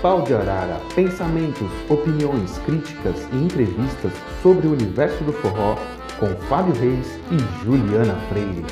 Pau 0.00 0.22
de 0.22 0.32
Arara, 0.32 0.80
pensamentos, 0.94 1.68
opiniões, 1.88 2.56
críticas 2.58 3.16
e 3.32 3.36
entrevistas 3.36 4.12
sobre 4.40 4.68
o 4.68 4.72
universo 4.72 5.24
do 5.24 5.32
forró 5.32 5.74
com 6.20 6.28
Fábio 6.46 6.72
Reis 6.72 7.18
e 7.32 7.64
Juliana 7.64 8.14
Freire. 8.28 8.64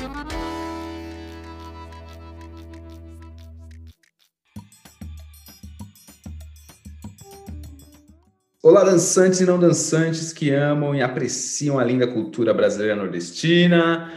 Olá, 8.63 8.85
dançantes 8.85 9.41
e 9.41 9.45
não 9.45 9.59
dançantes 9.59 10.31
que 10.31 10.51
amam 10.51 10.95
e 10.95 11.01
apreciam 11.01 11.77
a 11.77 11.83
linda 11.83 12.07
cultura 12.07 12.53
brasileira 12.53 12.95
nordestina. 12.95 14.13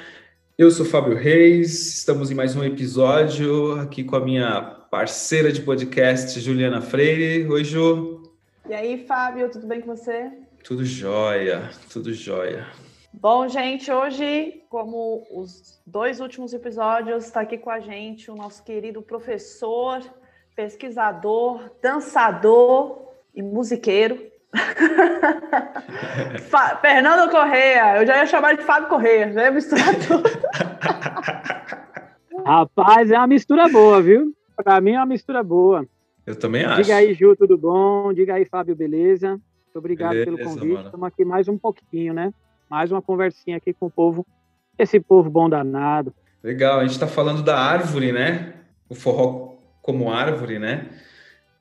Eu 0.57 0.71
sou 0.71 0.87
Fábio 0.87 1.17
Reis, 1.17 1.97
estamos 1.97 2.31
em 2.31 2.37
mais 2.37 2.55
um 2.55 2.63
episódio 2.63 3.81
aqui 3.81 4.05
com 4.05 4.15
a 4.15 4.21
minha 4.21 4.80
parceira 4.91 5.53
de 5.53 5.63
podcast, 5.63 6.41
Juliana 6.41 6.81
Freire. 6.81 7.49
Oi, 7.49 7.63
Ju. 7.63 8.23
E 8.69 8.75
aí, 8.75 9.07
Fábio, 9.07 9.49
tudo 9.49 9.67
bem 9.67 9.81
com 9.81 9.95
você? 9.95 10.33
Tudo 10.65 10.85
jóia, 10.85 11.71
tudo 11.93 12.13
jóia. 12.13 12.67
Bom, 13.13 13.49
gente, 13.49 13.91
hoje, 13.91 14.63
como 14.69 15.27
os 15.31 15.81
dois 15.87 16.21
últimos 16.21 16.53
episódios, 16.53 17.25
está 17.25 17.43
aqui 17.43 17.57
com 17.57 17.71
a 17.71 17.79
gente 17.79 18.31
o 18.31 18.35
nosso 18.35 18.65
querido 18.65 19.01
professor, 19.01 20.03
pesquisador, 20.57 21.71
dançador 21.81 23.11
e 23.33 23.43
musiqueiro, 23.43 24.29
Fernando 26.83 27.31
Correia, 27.31 27.99
eu 27.99 28.07
já 28.07 28.17
ia 28.17 28.27
chamar 28.27 28.57
de 28.57 28.65
Fábio 28.65 28.89
Correia, 28.89 29.33
já 29.33 29.45
ia 29.45 29.51
misturar 29.53 29.95
tudo. 29.95 30.29
Rapaz, 32.45 33.11
é 33.11 33.17
uma 33.17 33.29
mistura 33.29 33.69
boa, 33.69 34.03
viu? 34.03 34.35
Para 34.63 34.81
mim 34.81 34.93
é 34.93 34.99
uma 34.99 35.07
mistura 35.07 35.43
boa. 35.43 35.87
Eu 36.27 36.37
também 36.37 36.65
acho. 36.65 36.83
Diga 36.83 36.97
aí, 36.97 37.15
Ju, 37.15 37.35
tudo 37.37 37.57
bom? 37.57 38.13
Diga 38.13 38.35
aí, 38.35 38.45
Fábio, 38.45 38.77
beleza? 38.77 39.31
Muito 39.31 39.77
obrigado 39.77 40.11
beleza, 40.11 40.37
pelo 40.37 40.49
convite. 40.49 40.85
Estamos 40.85 41.07
aqui 41.07 41.25
mais 41.25 41.49
um 41.49 41.57
pouquinho, 41.57 42.13
né? 42.13 42.33
Mais 42.69 42.93
uma 42.93 43.01
conversinha 43.01 43.57
aqui 43.57 43.73
com 43.73 43.87
o 43.87 43.91
povo, 43.91 44.27
esse 44.79 45.01
povo 45.01 45.31
bom 45.31 45.49
danado. 45.49 46.15
Legal, 46.43 46.79
a 46.79 46.83
gente 46.83 46.93
está 46.93 47.07
falando 47.07 47.43
da 47.43 47.59
árvore, 47.59 48.13
né? 48.13 48.55
O 48.89 48.95
forró 48.95 49.57
como 49.83 50.13
árvore, 50.13 50.59
né? 50.59 50.91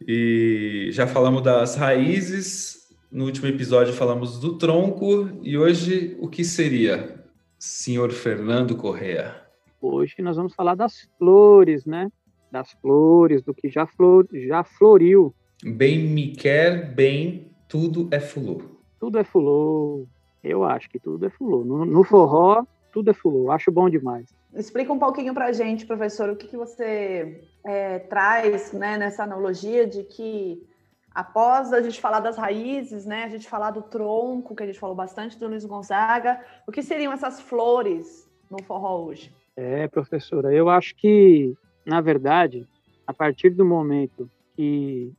E 0.07 0.89
já 0.91 1.07
falamos 1.07 1.41
das 1.41 1.75
raízes, 1.75 2.95
no 3.11 3.25
último 3.25 3.47
episódio 3.47 3.93
falamos 3.93 4.39
do 4.39 4.57
tronco 4.57 5.29
e 5.41 5.57
hoje 5.57 6.15
o 6.19 6.29
que 6.29 6.43
seria, 6.43 7.23
senhor 7.57 8.11
Fernando 8.11 8.75
Correa? 8.75 9.35
Hoje 9.81 10.15
nós 10.19 10.37
vamos 10.37 10.53
falar 10.53 10.75
das 10.75 11.09
flores, 11.17 11.85
né? 11.85 12.09
Das 12.51 12.71
flores, 12.73 13.41
do 13.41 13.53
que 13.53 13.69
já, 13.69 13.85
flor, 13.85 14.27
já 14.31 14.63
floriu. 14.63 15.33
Bem 15.63 15.99
me 15.99 16.31
quer, 16.31 16.93
bem, 16.93 17.51
tudo 17.67 18.07
é 18.11 18.19
fulô. 18.19 18.61
Tudo 18.99 19.19
é 19.19 19.23
fulô. 19.23 20.07
Eu 20.43 20.63
acho 20.63 20.89
que 20.89 20.99
tudo 20.99 21.25
é 21.25 21.29
fulô. 21.29 21.63
No, 21.63 21.85
no 21.85 22.03
forró, 22.03 22.63
tudo 22.91 23.11
é 23.11 23.13
fulô. 23.13 23.51
Acho 23.51 23.71
bom 23.71 23.89
demais. 23.89 24.33
Explica 24.53 24.91
um 24.91 24.97
pouquinho 24.99 25.33
para 25.33 25.45
a 25.45 25.51
gente, 25.51 25.85
professor, 25.85 26.29
o 26.29 26.35
que, 26.35 26.47
que 26.47 26.57
você 26.57 27.41
é, 27.65 27.99
traz 27.99 28.73
né, 28.73 28.97
nessa 28.97 29.23
analogia 29.23 29.85
de 29.85 30.03
que 30.03 30.65
após 31.13 31.71
a 31.73 31.81
gente 31.81 31.99
falar 31.99 32.19
das 32.19 32.37
raízes, 32.37 33.05
né, 33.05 33.25
a 33.25 33.29
gente 33.29 33.47
falar 33.47 33.71
do 33.71 33.81
tronco, 33.81 34.55
que 34.55 34.63
a 34.63 34.65
gente 34.65 34.79
falou 34.79 34.95
bastante 34.95 35.37
do 35.37 35.47
Luiz 35.47 35.65
Gonzaga, 35.65 36.39
o 36.67 36.71
que 36.71 36.81
seriam 36.81 37.13
essas 37.13 37.39
flores 37.39 38.27
no 38.49 38.63
forró 38.63 39.05
hoje? 39.05 39.31
É, 39.55 39.87
professora, 39.87 40.53
eu 40.53 40.69
acho 40.69 40.95
que, 40.95 41.55
na 41.85 42.01
verdade, 42.01 42.67
a 43.05 43.13
partir 43.13 43.51
do 43.51 43.65
momento 43.65 44.29
que 44.55 45.11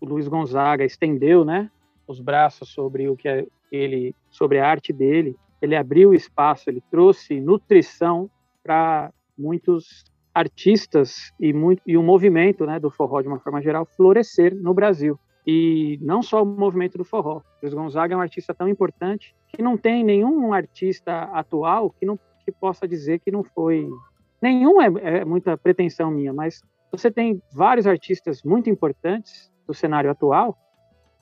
o 0.00 0.06
Luiz 0.06 0.28
Gonzaga 0.28 0.84
estendeu, 0.84 1.44
né, 1.44 1.70
os 2.06 2.20
braços 2.20 2.68
sobre 2.68 3.08
o 3.08 3.16
que 3.16 3.28
é 3.28 3.46
ele, 3.70 4.14
sobre 4.30 4.58
a 4.58 4.68
arte 4.68 4.92
dele, 4.92 5.36
ele 5.60 5.74
abriu 5.74 6.14
espaço, 6.14 6.68
ele 6.70 6.82
trouxe 6.90 7.40
nutrição 7.40 8.30
para 8.62 9.12
muitos 9.36 10.04
artistas 10.34 11.32
e, 11.40 11.52
muito, 11.52 11.82
e 11.86 11.96
o 11.96 12.02
movimento 12.02 12.66
né, 12.66 12.78
do 12.78 12.90
forró, 12.90 13.22
de 13.22 13.28
uma 13.28 13.40
forma 13.40 13.62
geral, 13.62 13.86
florescer 13.86 14.54
no 14.54 14.74
Brasil 14.74 15.18
e 15.46 15.98
não 16.02 16.22
só 16.22 16.42
o 16.42 16.46
movimento 16.46 16.98
do 16.98 17.04
forró. 17.04 17.40
Luiz 17.62 17.72
Gonzaga 17.72 18.14
é 18.14 18.16
um 18.16 18.20
artista 18.20 18.52
tão 18.52 18.68
importante 18.68 19.34
que 19.48 19.62
não 19.62 19.76
tem 19.76 20.02
nenhum 20.02 20.52
artista 20.52 21.22
atual 21.32 21.90
que 21.90 22.04
não 22.04 22.18
que 22.44 22.52
possa 22.52 22.86
dizer 22.86 23.18
que 23.18 23.30
não 23.30 23.42
foi 23.42 23.88
nenhum 24.40 24.80
é, 24.80 24.86
é 25.18 25.24
muita 25.24 25.56
pretensão 25.56 26.10
minha, 26.10 26.32
mas 26.32 26.60
você 26.90 27.10
tem 27.10 27.42
vários 27.52 27.86
artistas 27.86 28.42
muito 28.42 28.70
importantes 28.70 29.50
do 29.66 29.74
cenário 29.74 30.10
atual 30.10 30.56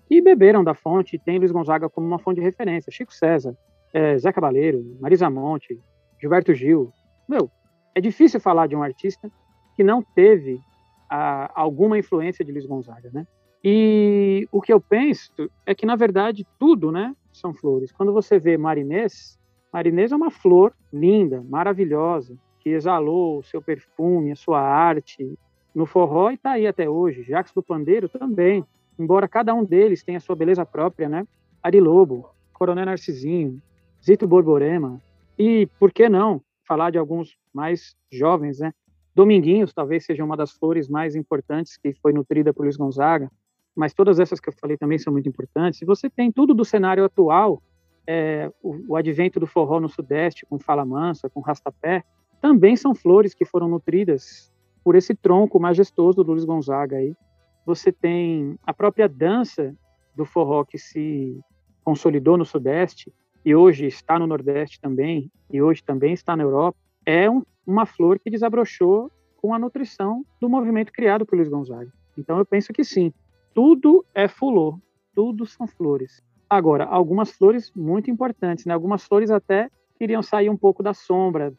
que 0.07 0.21
beberam 0.21 0.63
da 0.63 0.75
fonte, 0.75 1.19
tem 1.19 1.39
Luiz 1.39 1.51
Gonzaga 1.51 1.89
como 1.89 2.07
uma 2.07 2.19
fonte 2.19 2.37
de 2.37 2.43
referência. 2.43 2.93
Chico 2.93 3.13
César, 3.13 3.57
é, 3.93 4.19
Zé 4.19 4.33
Cabaleiro, 4.33 4.85
Marisa 5.01 5.31
Monte, 5.31 5.81
Gilberto 6.21 6.53
Gil. 6.55 6.93
Meu, 7.29 7.51
é 7.95 8.01
difícil 8.01 8.39
falar 8.39 8.67
de 8.67 8.77
um 8.77 8.83
artista 8.83 9.31
que 9.75 9.83
não 9.83 10.03
teve 10.03 10.61
a, 11.09 11.51
alguma 11.61 11.99
influência 11.99 12.45
de 12.45 12.53
Luiz 12.53 12.67
Gonzaga, 12.67 13.11
né? 13.13 13.27
E 13.63 14.47
o 14.53 14.61
que 14.61 14.73
eu 14.73 14.79
penso 14.81 15.33
é 15.65 15.75
que, 15.75 15.87
na 15.87 15.97
verdade, 15.97 16.47
tudo 16.59 16.93
né, 16.93 17.17
são 17.33 17.55
flores. 17.55 17.91
Quando 17.91 18.13
você 18.13 18.39
vê 18.39 18.59
marinês, 18.59 19.39
marinês 19.73 20.13
é 20.13 20.17
uma 20.17 20.31
flor 20.31 20.75
linda, 20.93 21.43
maravilhosa, 21.49 22.37
que 22.65 22.71
exalou 22.71 23.41
o 23.41 23.43
seu 23.43 23.61
perfume, 23.61 24.33
a 24.33 24.37
sua 24.37 24.59
arte 24.59 25.39
no 25.75 25.85
forró 25.85 26.31
e 26.31 26.35
está 26.35 26.53
aí 26.53 26.67
até 26.67 26.89
hoje. 26.89 27.23
Jacques 27.23 27.53
do 27.53 27.63
Pandeiro 27.63 28.09
também, 28.09 28.65
embora 28.99 29.29
cada 29.29 29.55
um 29.55 29.63
deles 29.63 30.03
tenha 30.03 30.19
sua 30.19 30.35
beleza 30.35 30.65
própria, 30.65 31.09
né? 31.09 31.27
Ari 31.63 31.79
Lobo, 31.79 32.31
Coronel 32.55 32.87
Narcisinho, 32.87 33.61
Zito 34.03 34.27
Borborema, 34.27 34.99
e 35.39 35.67
por 35.79 35.93
que 35.93 36.09
não 36.09 36.41
falar 36.67 36.91
de 36.91 36.97
alguns 36.97 37.37
mais 37.53 37.95
jovens, 38.11 38.61
né? 38.61 38.73
Dominguinhos 39.15 39.75
talvez 39.75 40.07
seja 40.07 40.25
uma 40.25 40.37
das 40.37 40.53
flores 40.53 40.89
mais 40.89 41.15
importantes 41.15 41.77
que 41.77 41.93
foi 42.01 42.15
nutrida 42.15 42.53
por 42.55 42.63
Luiz 42.63 42.77
Gonzaga, 42.77 43.31
mas 43.77 43.93
todas 43.93 44.19
essas 44.19 44.41
que 44.41 44.49
eu 44.49 44.55
falei 44.59 44.79
também 44.79 44.99
são 44.99 45.13
muito 45.13 45.29
importantes. 45.29 45.83
E 45.83 45.85
você 45.85 46.09
tem 46.09 46.33
tudo 46.33 46.55
do 46.55 46.65
cenário 46.65 47.05
atual, 47.05 47.63
é, 48.07 48.51
o, 48.63 48.93
o, 48.93 48.97
advento 48.97 49.39
do 49.39 49.47
forró 49.47 49.81
no 49.81 49.89
Sudeste, 49.89 50.47
com 50.47 50.59
Fala 50.59 50.85
Mansa, 50.85 51.29
com 51.29 51.41
Rastapé, 51.41 52.05
também 52.45 52.77
são 52.77 52.95
flores 52.95 53.33
que 53.33 53.47
foram 53.47 53.67
nutridas 53.67 54.53
por 54.85 54.95
esse 54.95 55.15
tronco 55.15 55.59
majestoso 55.59 56.23
do 56.23 56.31
Luiz 56.31 56.45
Gonzaga 56.45 56.99
aí. 56.99 57.17
Você 57.65 57.91
tem 57.91 58.59
a 58.67 58.75
própria 58.75 59.09
dança 59.09 59.75
do 60.15 60.27
forró 60.27 60.63
que 60.63 60.77
se 60.77 61.41
consolidou 61.83 62.37
no 62.37 62.45
Sudeste 62.45 63.11
e 63.47 63.55
hoje 63.55 63.87
está 63.87 64.19
no 64.19 64.27
Nordeste 64.27 64.79
também, 64.79 65.33
e 65.51 65.63
hoje 65.63 65.83
também 65.83 66.13
está 66.13 66.37
na 66.37 66.43
Europa, 66.43 66.77
é 67.07 67.31
um, 67.31 67.43
uma 67.67 67.87
flor 67.87 68.19
que 68.19 68.29
desabrochou 68.29 69.11
com 69.39 69.55
a 69.55 69.59
nutrição 69.59 70.23
do 70.39 70.47
movimento 70.47 70.93
criado 70.93 71.25
por 71.25 71.37
Luiz 71.37 71.49
Gonzaga. 71.49 71.91
Então 72.19 72.37
eu 72.37 72.45
penso 72.45 72.75
que 72.75 72.85
sim, 72.85 73.11
tudo 73.55 74.05
é 74.15 74.29
fulô, 74.29 74.79
tudo 75.15 75.47
são 75.47 75.67
flores. 75.67 76.23
Agora, 76.51 76.85
algumas 76.85 77.31
flores 77.31 77.73
muito 77.75 78.11
importantes, 78.11 78.67
né? 78.67 78.75
Algumas 78.75 79.03
flores 79.03 79.31
até 79.31 79.71
queriam 79.99 80.23
sair 80.23 80.51
um 80.51 80.57
pouco 80.59 80.83
da 80.83 80.93
sombra, 80.93 81.55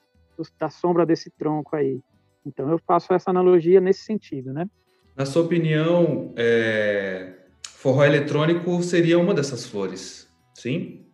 da 0.59 0.69
sombra 0.69 1.05
desse 1.05 1.29
tronco 1.29 1.75
aí. 1.75 1.99
Então 2.45 2.69
eu 2.69 2.77
faço 2.79 3.13
essa 3.13 3.29
analogia 3.29 3.81
nesse 3.81 4.01
sentido, 4.01 4.53
né? 4.53 4.69
Na 5.15 5.25
sua 5.25 5.43
opinião, 5.43 6.33
é... 6.35 7.33
forró 7.67 8.03
eletrônico 8.03 8.81
seria 8.83 9.17
uma 9.17 9.33
dessas 9.33 9.65
flores, 9.65 10.29
sim? 10.53 11.05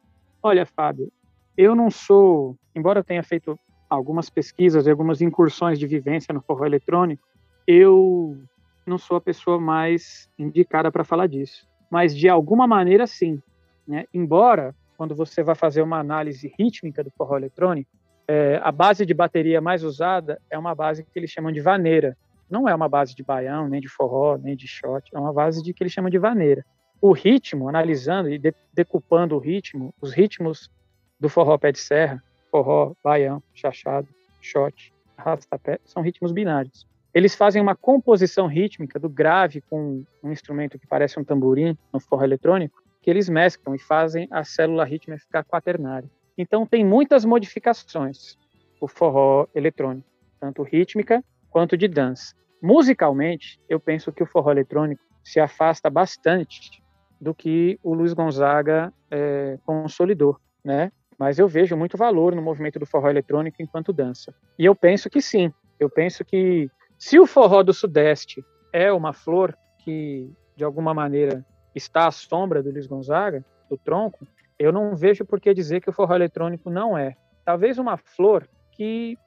Olha, 0.42 0.66
Fábio, 0.66 1.12
eu 1.56 1.76
não 1.76 1.92
sou, 1.92 2.58
embora 2.76 3.00
eu 3.00 3.04
tenha 3.04 3.24
feito 3.24 3.58
algumas 3.90 4.30
pesquisas 4.30 4.88
e 4.88 4.90
algumas 4.90 5.22
incursões 5.22 5.78
de 5.78 5.86
vivência 5.86 6.34
no 6.34 6.42
forró 6.42 6.66
eletrônico, 6.66 7.24
eu 7.68 8.38
não 8.86 8.98
sou 8.98 9.18
a 9.18 9.22
pessoa 9.22 9.60
mais 9.60 10.30
indicada 10.40 10.92
para 10.92 11.04
falar 11.04 11.28
disso. 11.28 11.68
Mas 11.90 12.16
de 12.16 12.28
alguma 12.28 12.66
maneira, 12.66 13.06
sim. 13.06 13.42
Né? 13.88 14.06
Embora, 14.14 14.74
quando 14.98 15.14
você 15.14 15.44
vai 15.44 15.56
fazer 15.56 15.82
uma 15.82 16.00
análise 16.00 16.54
rítmica 16.58 17.04
do 17.04 17.12
forró 17.12 17.38
eletrônico, 17.38 17.92
é, 18.34 18.62
a 18.64 18.72
base 18.72 19.06
de 19.06 19.14
bateria 19.14 19.60
mais 19.60 19.84
usada 19.84 20.42
é 20.50 20.58
uma 20.58 20.74
base 20.74 21.04
que 21.04 21.20
eles 21.20 21.30
chamam 21.30 21.52
de 21.52 21.60
vaneira. 21.60 22.16
Não 22.50 22.68
é 22.68 22.74
uma 22.74 22.88
base 22.88 23.14
de 23.14 23.22
baião, 23.22 23.68
nem 23.68 23.82
de 23.82 23.90
forró, 23.90 24.38
nem 24.38 24.56
de 24.56 24.70
shot, 24.70 25.04
é 25.14 25.20
uma 25.20 25.34
base 25.34 25.62
de 25.62 25.74
que 25.74 25.84
eles 25.84 25.92
chamam 25.92 26.10
de 26.10 26.18
vaneira. 26.18 26.64
O 27.02 27.12
ritmo, 27.12 27.68
analisando 27.68 28.30
e 28.30 28.38
de, 28.38 28.56
decupando 28.74 29.36
o 29.36 29.38
ritmo, 29.38 29.94
os 30.02 30.14
ritmos 30.14 30.72
do 31.20 31.28
forró 31.28 31.58
pé 31.58 31.74
de 31.74 31.80
serra, 31.80 32.24
forró, 32.50 32.94
baião, 33.04 33.44
chachado, 33.54 34.08
shot, 34.40 34.94
rastapé, 35.18 35.78
são 35.84 36.02
ritmos 36.02 36.32
binários. 36.32 36.88
Eles 37.14 37.36
fazem 37.36 37.62
uma 37.62 37.76
composição 37.76 38.48
rítmica 38.48 38.98
do 38.98 39.10
grave 39.10 39.60
com 39.70 40.06
um 40.24 40.32
instrumento 40.32 40.80
que 40.80 40.88
parece 40.88 41.20
um 41.20 41.24
tamborim 41.26 41.78
no 41.92 42.00
forró 42.00 42.24
eletrônico, 42.24 42.82
que 43.02 43.10
eles 43.10 43.28
mesclam 43.28 43.76
e 43.76 43.80
fazem 43.80 44.26
a 44.32 44.46
célula 44.46 44.86
rítmica 44.86 45.22
ficar 45.22 45.44
quaternária. 45.44 46.10
Então 46.38 46.66
tem 46.66 46.86
muitas 46.86 47.26
modificações 47.26 48.38
o 48.82 48.88
forró 48.88 49.48
eletrônico, 49.54 50.10
tanto 50.40 50.64
rítmica 50.64 51.24
quanto 51.52 51.78
de 51.78 51.88
dança. 51.88 52.34
Musicalmente, 52.62 53.60
eu 53.70 53.80
penso 53.80 54.12
que 54.12 54.24
o 54.24 54.26
forró 54.26 54.52
eletrônico 54.52 55.04
se 55.24 55.40
afasta 55.40 55.90
bastante 55.90 56.84
do 57.20 57.34
que 57.36 57.80
o 57.84 57.94
Luiz 57.94 58.14
Gonzaga 58.14 58.92
é, 59.12 59.60
consolidou, 59.64 60.38
né? 60.64 60.92
Mas 61.18 61.38
eu 61.38 61.48
vejo 61.48 61.78
muito 61.78 61.96
valor 61.96 62.36
no 62.36 62.42
movimento 62.42 62.80
do 62.80 62.86
forró 62.86 63.08
eletrônico 63.08 63.62
enquanto 63.62 63.94
dança. 63.94 64.34
E 64.58 64.66
eu 64.66 64.76
penso 64.76 65.08
que 65.08 65.22
sim. 65.22 65.54
Eu 65.80 65.88
penso 65.88 66.26
que 66.26 66.68
se 66.98 67.20
o 67.20 67.28
forró 67.28 67.62
do 67.62 67.74
Sudeste 67.74 68.44
é 68.74 68.92
uma 68.92 69.14
flor 69.14 69.56
que, 69.80 70.32
de 70.56 70.64
alguma 70.64 70.94
maneira, 70.96 71.46
está 71.76 72.08
à 72.08 72.12
sombra 72.12 72.64
do 72.64 72.72
Luiz 72.72 72.88
Gonzaga, 72.88 73.46
do 73.70 73.78
tronco, 73.78 74.26
eu 74.62 74.72
não 74.72 74.96
vejo 74.96 75.26
por 75.26 75.40
que 75.42 75.54
dizer 75.54 75.82
que 75.82 75.90
o 75.90 75.94
forró 75.94 76.16
eletrônico 76.16 76.70
não 76.70 76.98
é. 76.98 77.16
Talvez 77.44 77.80
uma 77.80 77.98
flor 77.98 78.48
que 78.72 79.18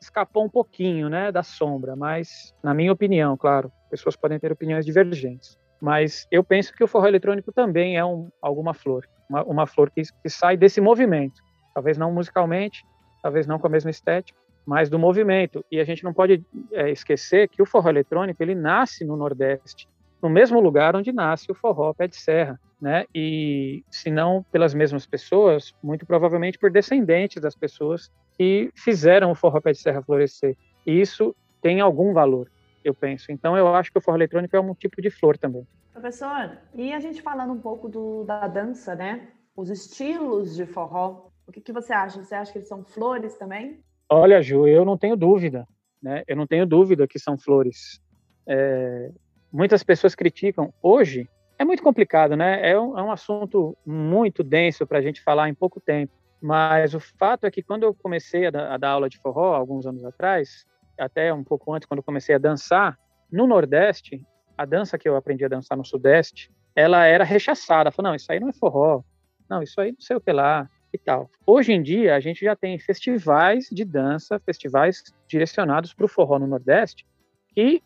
escapou 0.00 0.44
um 0.44 0.48
pouquinho, 0.48 1.08
né, 1.08 1.32
da 1.32 1.42
sombra, 1.42 1.96
mas 1.96 2.54
na 2.62 2.74
minha 2.74 2.92
opinião, 2.92 3.36
claro, 3.36 3.72
pessoas 3.90 4.14
podem 4.14 4.38
ter 4.38 4.52
opiniões 4.52 4.84
divergentes, 4.84 5.58
mas 5.80 6.26
eu 6.30 6.44
penso 6.44 6.74
que 6.74 6.84
o 6.84 6.86
forró 6.86 7.06
eletrônico 7.06 7.50
também 7.50 7.96
é 7.96 8.04
um, 8.04 8.28
alguma 8.42 8.74
flor, 8.74 9.08
uma, 9.28 9.42
uma 9.44 9.66
flor 9.66 9.90
que, 9.90 10.02
que 10.02 10.28
sai 10.28 10.56
desse 10.56 10.82
movimento, 10.82 11.40
talvez 11.74 11.96
não 11.96 12.12
musicalmente, 12.12 12.84
talvez 13.22 13.46
não 13.46 13.58
com 13.58 13.66
a 13.66 13.70
mesma 13.70 13.90
estética, 13.90 14.38
mas 14.66 14.90
do 14.90 14.98
movimento. 14.98 15.64
E 15.70 15.80
a 15.80 15.84
gente 15.84 16.04
não 16.04 16.12
pode 16.12 16.44
é, 16.72 16.90
esquecer 16.90 17.48
que 17.48 17.62
o 17.62 17.66
forró 17.66 17.88
eletrônico 17.88 18.42
ele 18.42 18.54
nasce 18.54 19.04
no 19.04 19.16
Nordeste, 19.16 19.88
no 20.22 20.28
mesmo 20.28 20.60
lugar 20.60 20.96
onde 20.96 21.12
nasce 21.12 21.50
o 21.50 21.54
forró 21.54 21.92
pé 21.92 22.06
de 22.06 22.16
serra, 22.16 22.58
né? 22.80 23.04
E 23.14 23.84
se 23.90 24.10
não 24.10 24.44
pelas 24.50 24.74
mesmas 24.74 25.06
pessoas, 25.06 25.74
muito 25.82 26.06
provavelmente 26.06 26.58
por 26.58 26.70
descendentes 26.70 27.42
das 27.42 27.54
pessoas 27.54 28.10
que 28.36 28.70
fizeram 28.74 29.30
o 29.30 29.34
forró 29.34 29.60
pé 29.60 29.72
de 29.72 29.78
serra 29.78 30.02
florescer. 30.02 30.56
E 30.86 31.00
isso 31.00 31.34
tem 31.62 31.80
algum 31.80 32.12
valor, 32.12 32.50
eu 32.82 32.94
penso. 32.94 33.32
Então 33.32 33.56
eu 33.56 33.74
acho 33.74 33.90
que 33.90 33.98
o 33.98 34.00
forró 34.00 34.16
eletrônico 34.16 34.56
é 34.56 34.60
um 34.60 34.74
tipo 34.74 35.00
de 35.00 35.10
flor 35.10 35.38
também. 35.38 35.66
Professor, 35.92 36.58
e 36.74 36.92
a 36.92 36.98
gente 36.98 37.22
falando 37.22 37.52
um 37.52 37.60
pouco 37.60 37.88
do, 37.88 38.24
da 38.24 38.48
dança, 38.48 38.94
né? 38.94 39.28
Os 39.56 39.70
estilos 39.70 40.56
de 40.56 40.66
forró, 40.66 41.28
o 41.46 41.52
que, 41.52 41.60
que 41.60 41.72
você 41.72 41.92
acha? 41.92 42.22
Você 42.22 42.34
acha 42.34 42.52
que 42.52 42.58
eles 42.58 42.68
são 42.68 42.84
flores 42.84 43.36
também? 43.36 43.80
Olha, 44.10 44.42
Ju, 44.42 44.66
eu 44.66 44.84
não 44.84 44.98
tenho 44.98 45.16
dúvida, 45.16 45.66
né? 46.02 46.22
Eu 46.26 46.36
não 46.36 46.46
tenho 46.46 46.66
dúvida 46.66 47.06
que 47.06 47.18
são 47.18 47.38
flores. 47.38 48.00
É, 48.46 49.10
muitas 49.54 49.84
pessoas 49.84 50.16
criticam. 50.16 50.74
Hoje 50.82 51.30
é 51.56 51.64
muito 51.64 51.82
complicado, 51.82 52.36
né? 52.36 52.68
É 52.68 52.78
um, 52.78 52.98
é 52.98 53.02
um 53.02 53.12
assunto 53.12 53.78
muito 53.86 54.42
denso 54.42 54.84
para 54.84 54.98
a 54.98 55.00
gente 55.00 55.22
falar 55.22 55.48
em 55.48 55.54
pouco 55.54 55.80
tempo. 55.80 56.12
Mas 56.42 56.92
o 56.92 57.00
fato 57.00 57.46
é 57.46 57.50
que 57.50 57.62
quando 57.62 57.84
eu 57.84 57.94
comecei 57.94 58.46
a, 58.46 58.74
a 58.74 58.76
dar 58.76 58.90
aula 58.90 59.08
de 59.08 59.16
forró 59.18 59.54
alguns 59.54 59.86
anos 59.86 60.04
atrás, 60.04 60.66
até 60.98 61.32
um 61.32 61.44
pouco 61.44 61.72
antes, 61.72 61.86
quando 61.86 61.98
eu 61.98 62.04
comecei 62.04 62.34
a 62.34 62.38
dançar, 62.38 62.98
no 63.30 63.46
Nordeste, 63.46 64.20
a 64.58 64.64
dança 64.64 64.98
que 64.98 65.08
eu 65.08 65.16
aprendi 65.16 65.44
a 65.44 65.48
dançar 65.48 65.78
no 65.78 65.84
Sudeste, 65.84 66.52
ela 66.74 67.06
era 67.06 67.22
rechaçada. 67.22 67.92
Falou, 67.92 68.10
não, 68.10 68.16
isso 68.16 68.30
aí 68.32 68.40
não 68.40 68.48
é 68.48 68.52
forró. 68.52 69.02
Não, 69.48 69.62
isso 69.62 69.80
aí 69.80 69.92
não 69.92 70.00
sei 70.00 70.16
o 70.16 70.20
que 70.20 70.32
lá 70.32 70.68
e 70.92 70.98
tal. 70.98 71.30
Hoje 71.46 71.72
em 71.72 71.82
dia, 71.82 72.16
a 72.16 72.20
gente 72.20 72.44
já 72.44 72.56
tem 72.56 72.76
festivais 72.78 73.68
de 73.70 73.84
dança, 73.84 74.40
festivais 74.40 75.02
direcionados 75.28 75.94
para 75.94 76.06
o 76.06 76.08
forró 76.08 76.40
no 76.40 76.46
Nordeste, 76.46 77.06
que 77.54 77.80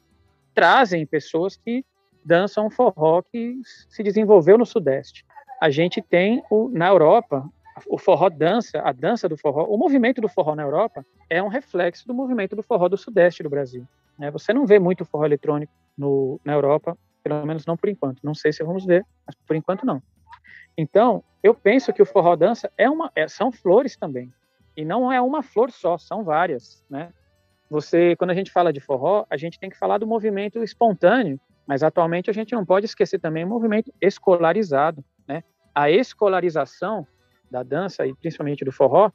trazem 0.58 1.06
pessoas 1.06 1.56
que 1.56 1.84
dançam 2.25 2.69
forró 2.69 3.22
que 3.22 3.60
se 3.88 4.02
desenvolveu 4.02 4.58
no 4.58 4.66
Sudeste. 4.66 5.25
A 5.60 5.70
gente 5.70 6.02
tem 6.02 6.43
o, 6.50 6.69
na 6.69 6.88
Europa 6.88 7.49
o 7.87 7.96
forró 7.96 8.28
dança, 8.28 8.81
a 8.81 8.90
dança 8.90 9.28
do 9.28 9.37
forró, 9.37 9.66
o 9.66 9.78
movimento 9.78 10.20
do 10.20 10.28
forró 10.28 10.56
na 10.56 10.64
Europa 10.64 11.06
é 11.31 11.40
um 11.40 11.46
reflexo 11.46 12.08
do 12.08 12.12
movimento 12.12 12.56
do 12.56 12.62
forró 12.64 12.88
do 12.88 12.96
Sudeste 12.96 13.40
do 13.40 13.49
Brasil. 13.49 13.87
Né? 14.19 14.32
Você 14.32 14.52
não 14.52 14.66
vê 14.66 14.81
muito 14.81 15.05
forró 15.05 15.25
eletrônico 15.25 15.72
no, 15.96 16.40
na 16.44 16.55
Europa, 16.55 16.99
pelo 17.22 17.46
menos 17.46 17.64
não 17.64 17.76
por 17.76 17.88
enquanto. 17.88 18.19
Não 18.25 18.34
sei 18.34 18.52
se 18.52 18.64
vamos 18.64 18.84
ver, 18.84 19.06
mas 19.25 19.37
por 19.46 19.55
enquanto 19.55 19.87
não. 19.87 20.02
Então, 20.76 21.22
eu 21.40 21.55
penso 21.55 21.93
que 21.93 22.02
o 22.02 22.06
forró 22.06 22.34
dança 22.34 22.69
é 22.76 22.90
uma, 22.90 23.12
é, 23.14 23.28
são 23.28 23.52
flores 23.52 23.96
também. 23.96 24.32
E 24.76 24.84
não 24.84 25.12
é 25.12 25.20
uma 25.20 25.40
flor 25.40 25.70
só, 25.70 25.96
são 25.96 26.25
várias, 26.25 26.84
né? 26.90 27.12
Você, 27.70 28.17
quando 28.17 28.31
a 28.31 28.35
gente 28.35 28.50
fala 28.50 28.73
de 28.73 28.81
forró, 28.81 29.26
a 29.29 29.37
gente 29.37 29.59
tem 29.59 29.69
que 29.69 29.79
falar 29.79 29.99
do 29.99 30.06
movimento 30.06 30.62
espontâneo, 30.62 31.38
mas 31.67 31.82
atualmente 31.82 32.31
a 32.31 32.32
gente 32.32 32.55
não 32.55 32.65
pode 32.65 32.87
esquecer 32.87 33.19
também 33.19 33.44
o 33.44 33.49
movimento 33.49 33.93
escolarizado, 34.00 35.05
né? 35.26 35.43
A 35.75 35.91
escolarização 35.91 37.06
da 37.50 37.62
dança 37.62 38.06
e 38.06 38.15
principalmente 38.15 38.65
do 38.65 38.73
forró 38.73 39.11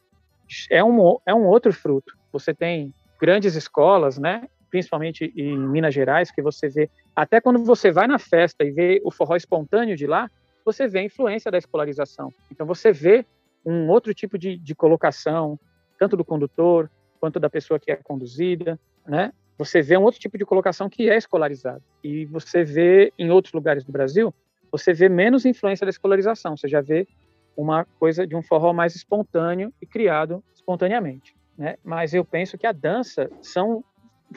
é 0.70 0.84
um, 0.84 1.18
é 1.26 1.34
um 1.34 1.46
outro 1.46 1.74
fruto. 1.74 2.14
Você 2.32 2.54
tem 2.54 2.94
grandes 3.20 3.56
escolas, 3.56 4.20
né? 4.20 4.48
Principalmente 4.70 5.34
em 5.36 5.58
Minas 5.58 5.94
Gerais, 5.94 6.30
que 6.30 6.42
você 6.42 6.68
vê, 6.68 6.90
até 7.16 7.42
quando 7.42 7.64
você 7.64 7.92
vai 7.92 8.08
na 8.08 8.20
festa 8.20 8.64
e 8.64 8.72
vê 8.72 9.02
o 9.04 9.12
forró 9.12 9.36
espontâneo 9.36 9.96
de 9.96 10.06
lá, 10.06 10.30
você 10.66 10.88
vê 10.88 11.00
a 11.00 11.04
influência 11.04 11.52
da 11.52 11.58
escolarização. 11.58 12.30
Então, 12.52 12.66
você 12.66 12.92
vê 12.92 13.26
um 13.66 13.90
outro 13.90 14.14
tipo 14.14 14.38
de, 14.38 14.58
de 14.58 14.76
colocação, 14.76 15.60
tanto 16.00 16.18
do 16.18 16.26
condutor 16.26 16.90
quanto 17.24 17.40
da 17.40 17.50
pessoa 17.50 17.80
que 17.80 17.90
é 17.90 17.96
conduzida, 17.96 18.78
né? 19.08 19.32
Você 19.58 19.82
vê 19.82 19.98
um 19.98 20.04
outro 20.04 20.20
tipo 20.20 20.38
de 20.38 20.44
colocação 20.44 20.90
que 20.90 21.10
é 21.10 21.16
escolarizado. 21.16 21.82
E 22.04 22.26
você 22.26 22.66
vê 22.66 23.14
em 23.18 23.32
outros 23.32 23.54
lugares 23.54 23.86
do 23.86 23.94
Brasil, 23.94 24.36
você 24.70 24.92
vê 24.92 25.08
menos 25.08 25.46
influência 25.46 25.86
da 25.86 25.90
escolarização. 25.90 26.58
Você 26.58 26.68
já 26.68 26.82
vê 26.82 27.08
uma 27.56 27.86
coisa 27.98 28.28
de 28.28 28.36
um 28.36 28.44
forró 28.44 28.74
mais 28.74 28.94
espontâneo 28.94 29.74
e 29.82 29.86
criado 29.86 30.44
espontaneamente, 30.54 31.34
né? 31.58 31.78
Mas 31.82 32.14
eu 32.14 32.26
penso 32.26 32.58
que 32.58 32.68
a 32.68 32.74
dança 32.74 33.32
são 33.42 33.86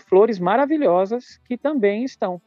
flores 0.08 0.38
maravilhosas 0.38 1.40
que 1.44 1.58
também 1.58 2.04
estão. 2.04 2.40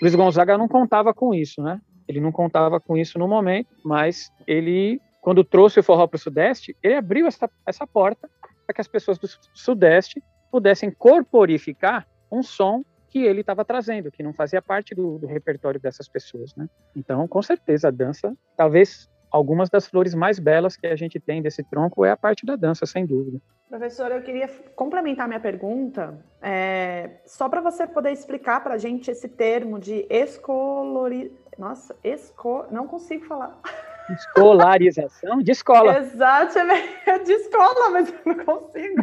Luiz 0.00 0.14
Gonzaga 0.14 0.56
não 0.56 0.66
contava 0.66 1.12
com 1.12 1.34
isso, 1.34 1.60
né? 1.60 1.78
Ele 2.08 2.22
não 2.22 2.32
contava 2.32 2.80
com 2.80 2.96
isso 2.96 3.18
no 3.18 3.28
momento, 3.28 3.68
mas 3.84 4.32
ele, 4.46 4.98
quando 5.20 5.44
trouxe 5.44 5.78
o 5.78 5.82
forró 5.82 6.06
para 6.06 6.16
o 6.16 6.20
Sudeste, 6.20 6.74
ele 6.82 6.94
abriu 6.94 7.26
essa, 7.26 7.50
essa 7.66 7.86
porta 7.86 8.30
para 8.66 8.74
que 8.74 8.80
as 8.80 8.88
pessoas 8.88 9.18
do 9.18 9.28
Sudeste 9.54 10.22
pudessem 10.50 10.90
corporificar 10.90 12.06
um 12.30 12.42
som 12.42 12.84
que 13.08 13.18
ele 13.18 13.42
estava 13.42 13.64
trazendo, 13.64 14.10
que 14.10 14.22
não 14.22 14.32
fazia 14.32 14.62
parte 14.62 14.94
do, 14.94 15.18
do, 15.18 15.26
repertório 15.26 15.78
dessas 15.78 16.08
pessoas, 16.08 16.54
né? 16.56 16.66
Então, 16.96 17.28
com 17.28 17.42
certeza, 17.42 17.88
a 17.88 17.90
dança, 17.90 18.34
talvez 18.56 19.10
algumas 19.30 19.68
das 19.68 19.86
flores 19.86 20.14
mais 20.14 20.38
belas 20.38 20.76
que 20.76 20.86
a 20.86 20.96
gente 20.96 21.20
tem 21.20 21.42
desse 21.42 21.62
tronco 21.62 22.06
é 22.06 22.10
a 22.10 22.16
parte 22.16 22.46
da 22.46 22.56
dança, 22.56 22.86
sem 22.86 23.04
dúvida. 23.04 23.38
Professor, 23.68 24.10
eu 24.12 24.22
queria 24.22 24.48
complementar 24.74 25.28
minha 25.28 25.40
pergunta, 25.40 26.22
é, 26.40 27.20
só 27.26 27.48
para 27.50 27.60
você 27.60 27.86
poder 27.86 28.12
explicar 28.12 28.62
para 28.62 28.74
a 28.74 28.78
gente 28.78 29.10
esse 29.10 29.28
termo 29.28 29.78
de 29.78 30.06
escolori... 30.08 31.32
Nossa, 31.58 31.94
esco... 32.02 32.66
não 32.70 32.86
consigo 32.86 33.26
falar. 33.26 33.60
Escolarização 34.10 35.42
de 35.42 35.52
escola. 35.52 35.98
Exatamente, 35.98 37.24
de 37.24 37.32
escola, 37.32 37.90
mas 37.90 38.12
eu 38.12 38.20
não 38.24 38.44
consigo. 38.44 39.02